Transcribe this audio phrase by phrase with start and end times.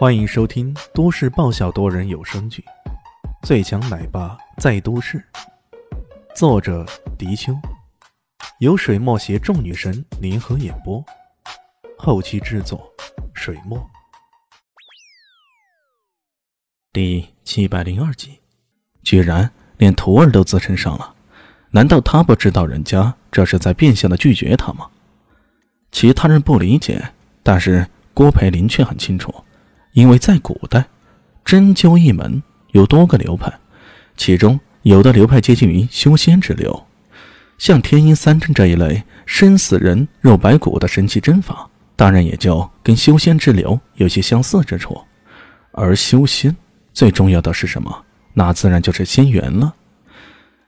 [0.00, 2.64] 欢迎收听都市爆笑多人有声剧
[3.46, 5.18] 《最强奶爸在都市》，
[6.34, 6.86] 作者：
[7.18, 7.54] 迪秋，
[8.60, 11.04] 由水墨携众女神联合演播，
[11.98, 12.90] 后期制作：
[13.34, 13.78] 水墨。
[16.94, 18.40] 第七百零二集，
[19.02, 21.14] 居然连徒儿都自称上了，
[21.72, 24.88] 难道他不知道人家这是在变相的拒绝他吗？
[25.92, 27.12] 其他人不理解，
[27.42, 29.44] 但是郭培林却很清楚。
[29.92, 30.84] 因为在古代，
[31.44, 32.42] 针灸一门
[32.72, 33.52] 有多个流派，
[34.16, 36.86] 其中有的流派接近于修仙之流，
[37.58, 45.00] 像天阴三针这一类生死人肉白骨的神奇针法，当然也就跟修仙之流有些相似之处。
[45.72, 46.56] 而修仙
[46.92, 48.04] 最重要的是什么？
[48.32, 49.74] 那自然就是仙缘了。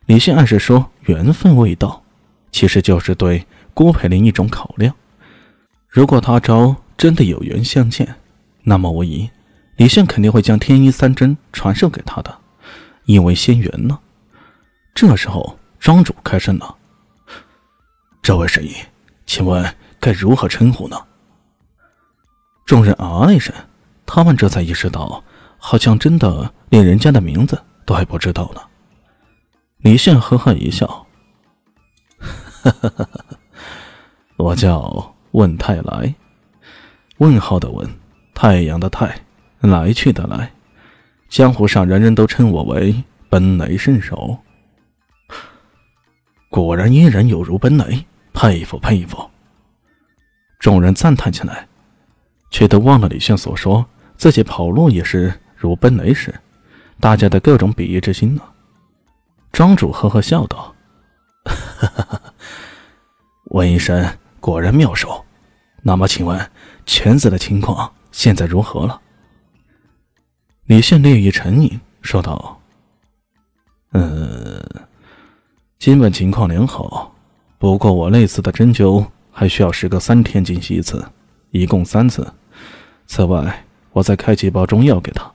[0.06, 2.02] 李现暗示说缘分未到，
[2.50, 4.92] 其实就是对郭培林一种考量。
[5.88, 8.16] 如果他朝真的有缘相见。
[8.64, 9.28] 那么无疑，
[9.76, 12.38] 李炫肯定会将天一三针传授给他的，
[13.06, 13.98] 因为仙缘呢。
[14.94, 16.76] 这时候，庄主开声了
[18.22, 18.72] ：“这位神医，
[19.26, 20.96] 请问该如何称呼呢？”
[22.64, 23.52] 众人啊了一声，
[24.06, 25.24] 他们这才意识到，
[25.58, 28.60] 好像真的连人家的名字都还不知道呢。
[29.78, 31.06] 李炫呵呵一笑
[34.36, 36.14] ：“我叫问太来，
[37.16, 37.88] 问号的问。”
[38.42, 39.20] 太阳的太，
[39.60, 40.50] 来去的来，
[41.28, 42.92] 江湖上人人都称我为
[43.30, 44.36] 奔雷圣手。
[46.50, 49.30] 果然依然有如奔雷，佩服佩服！
[50.58, 51.68] 众人赞叹起来，
[52.50, 56.34] 却都忘了李炫所说自己跑路也是如奔雷时，
[56.98, 58.42] 大家的各种鄙夷之心呢。
[59.52, 60.74] 庄主呵呵笑道
[61.46, 62.20] ：“哈哈哈，
[63.52, 64.04] 温医生
[64.40, 65.24] 果然妙手。
[65.82, 66.50] 那么，请问
[66.84, 69.00] 犬子的情况？”现在如何了？
[70.66, 72.60] 李县略一沉吟，说道
[73.92, 74.62] ：“嗯，
[75.78, 77.14] 基本情况良好，
[77.58, 81.04] 不过我类似的针灸还需要时隔三天进行一次，
[81.50, 82.32] 一共三次。
[83.06, 85.32] 此外，我再开几包中药给他，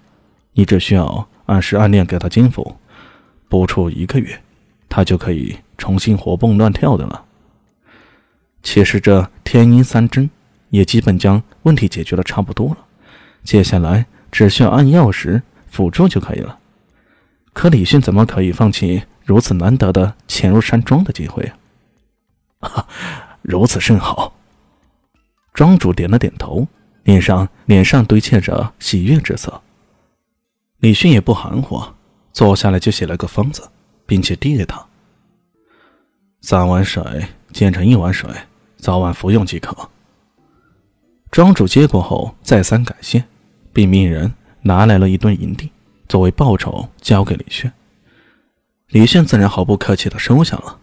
[0.53, 2.77] 你只需要按时按量给他煎服，
[3.49, 4.39] 不出一个月，
[4.87, 7.25] 他就可以重新活蹦乱跳的了。
[8.63, 10.29] 其实这天阴三针。”
[10.69, 12.77] 也基本将问题解决的差不多了，
[13.43, 16.59] 接下来只需要按药时辅助就可以了。
[17.53, 21.51] 可李迅怎么可以放弃如此难得的潜入山庄的机会
[22.59, 22.87] 啊？
[23.41, 24.33] 如此甚好。
[25.53, 26.67] 庄主点了点头，
[27.03, 29.61] 脸上脸上堆砌着喜悦之色。
[30.79, 31.81] 李迅也不含糊，
[32.31, 33.67] 坐下来就写了个方子，
[34.05, 34.85] 并且递给他：
[36.41, 37.03] 三碗水
[37.51, 38.29] 煎成一碗水，
[38.77, 39.89] 早晚服用即可。
[41.31, 43.23] 庄主接过后，再三感谢，
[43.71, 45.69] 并命人拿来了一吨银锭
[46.07, 47.71] 作为报酬，交给李炫。
[48.87, 50.79] 李炫自然毫不客气地收下了。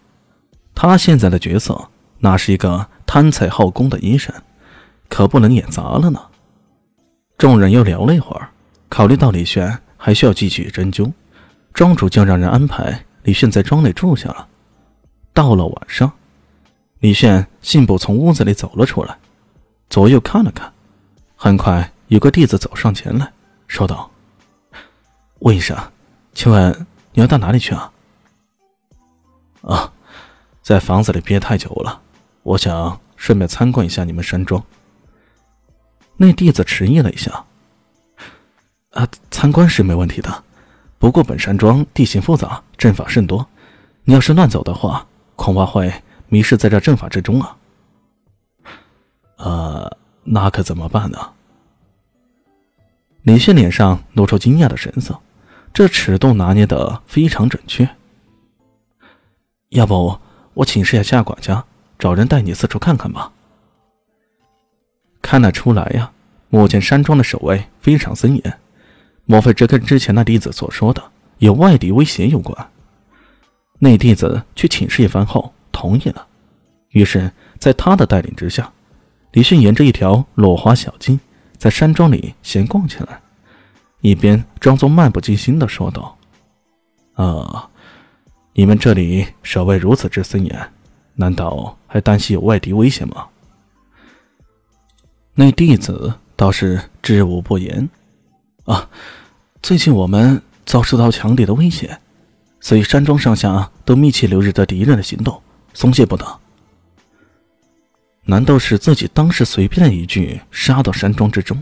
[0.73, 1.89] 他现在的角色，
[2.19, 4.33] 那是一个贪财好功的医生，
[5.09, 6.21] 可不能演砸了呢。
[7.37, 8.49] 众人又聊了一会儿，
[8.87, 11.11] 考虑到李炫还需要继续针灸，
[11.73, 14.47] 庄主就让人安排李炫在庄内住下了。
[15.33, 16.11] 到了晚上，
[16.99, 19.17] 李炫信步从屋子里走了出来。
[19.89, 20.73] 左右看了看，
[21.35, 23.31] 很快有个弟子走上前来
[23.67, 24.09] 说道
[25.39, 25.77] ：“魏医生，
[26.33, 27.91] 请问你要到哪里去啊
[29.61, 29.93] ？”“啊，
[30.61, 32.01] 在房子里憋太久了，
[32.43, 34.61] 我想顺便参观一下你们山庄。”
[36.17, 37.45] 那弟子迟疑了一下
[38.91, 40.43] ：“啊，参观是没问题的，
[40.97, 43.47] 不过本山庄地形复杂，阵法甚多，
[44.03, 45.93] 你要是乱走的话，恐怕会
[46.27, 47.55] 迷失在这阵法之中啊。”
[49.37, 51.19] 呃，那可怎么办呢？
[53.23, 55.19] 李迅脸上露出惊讶的神色，
[55.73, 57.89] 这尺度拿捏的非常准确。
[59.69, 60.19] 要不
[60.53, 61.65] 我请示一下夏管家，
[61.97, 63.31] 找人带你四处看看吧。
[65.21, 66.11] 看得出来呀，
[66.49, 68.59] 目前山庄的守卫非常森严，
[69.25, 71.03] 莫非这跟之前那弟子所说的
[71.39, 72.69] 有外敌威胁有关？
[73.79, 76.27] 那弟子去请示一番后同意了，
[76.89, 78.71] 于是，在他的带领之下。
[79.35, 81.19] 李迅沿着一条落花小径，
[81.57, 83.19] 在山庄里闲逛起来，
[83.99, 86.17] 一边装作漫不经心的说道
[87.15, 87.69] ：“啊，
[88.53, 90.71] 你们这里守卫如此之森严，
[91.15, 93.27] 难道还担心有外敌危险吗？”
[95.35, 97.89] 那弟子倒是知无不言
[98.63, 98.89] ：“啊，
[99.61, 101.99] 最近我们遭受到强敌的威胁，
[102.61, 105.41] 所以山庄上下都密切留意着敌人的行动，
[105.73, 106.25] 松懈不得。”
[108.25, 111.61] 难道是自己当时随便一句杀到山庄之中，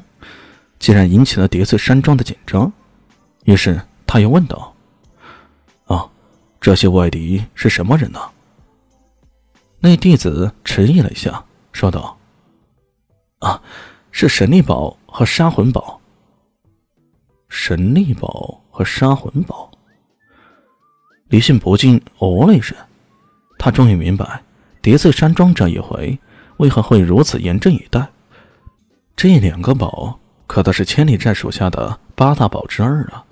[0.79, 2.71] 竟然引起了叠翠山庄的紧张。
[3.43, 4.73] 于是他又问道
[5.85, 6.09] ：“啊，
[6.61, 8.19] 这些外敌是什么人呢？”
[9.79, 11.43] 那弟子迟疑了一下，
[11.73, 12.17] 说道
[13.39, 13.61] ：“啊，
[14.11, 15.99] 是神力宝和杀魂宝。
[17.49, 19.69] 神力宝和杀魂宝。”
[21.27, 22.77] 李信不禁哦了一声，
[23.59, 24.41] 他终于明白
[24.81, 26.17] 叠翠山庄这一回
[26.57, 28.07] 为何会如此严阵以待。
[29.15, 33.23] 这两个宝可都是千里寨属下的八大宝之二啊！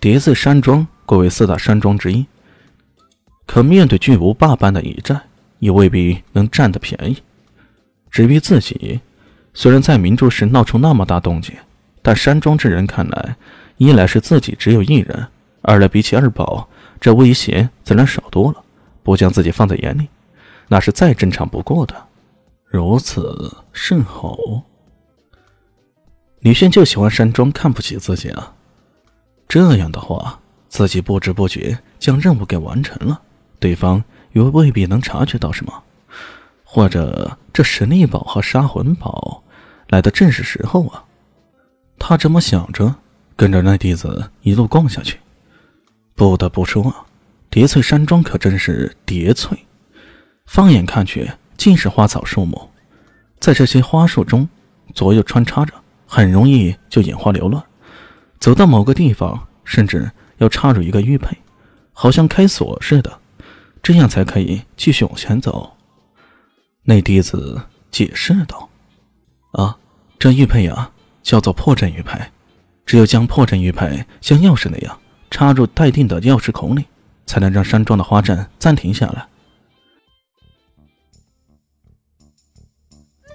[0.00, 2.26] 叠翠山庄贵为四大山庄之一，
[3.46, 5.22] 可面对巨无霸般的一战。
[5.60, 7.18] 也未必能占得便宜。
[8.10, 8.98] 至于自己，
[9.52, 11.54] 虽然在明珠市闹出那么大动静，
[12.00, 13.36] 但山庄之人看来，
[13.76, 15.28] 一来是自己只有一人，
[15.60, 16.66] 二来比起二宝，
[16.98, 18.64] 这威胁自然少多了。
[19.02, 20.08] 不将自己放在眼里，
[20.68, 21.94] 那是再正常不过的。
[22.70, 24.38] 如此甚好。
[26.40, 28.54] 李轩就喜欢山庄看不起自己啊！
[29.46, 33.20] 这样的话，自己不知不觉将任务给完成了，
[33.58, 34.02] 对方。
[34.32, 35.82] 又未必能察觉到什么，
[36.62, 39.42] 或者这神力宝和杀魂宝
[39.88, 41.02] 来的正是时候啊！
[41.98, 42.94] 他这么想着，
[43.34, 45.18] 跟着那弟子一路逛下去。
[46.14, 47.04] 不得不说啊，
[47.50, 49.66] 叠翠山庄可真是叠翠，
[50.46, 51.28] 放眼看去
[51.60, 52.70] 尽是花草树木，
[53.38, 54.48] 在这些花树中
[54.94, 55.74] 左右穿插着，
[56.06, 57.62] 很容易就眼花缭乱。
[58.38, 61.36] 走到某个地方，甚至要插入一个玉佩，
[61.92, 63.12] 好像开锁似的。
[63.82, 65.76] 这样才可以继续往前走。
[66.84, 67.60] 那弟子
[67.90, 68.70] 解释道
[69.52, 69.76] ：“啊，
[70.18, 70.90] 这玉佩呀，
[71.22, 72.18] 叫做破阵玉佩。
[72.86, 74.98] 只有将破阵玉佩像钥匙那样
[75.30, 76.86] 插入待定的钥匙孔里，
[77.26, 79.26] 才能让山庄的花阵暂停下来。”